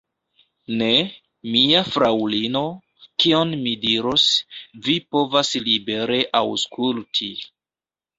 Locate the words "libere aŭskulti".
5.67-7.29